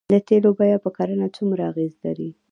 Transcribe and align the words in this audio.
د 0.13 0.15
تیلو 0.27 0.51
بیه 0.57 0.77
په 0.85 0.89
کرنه 0.97 1.27
څومره 1.35 1.61
اغیز 1.71 1.93
لري؟ 2.05 2.29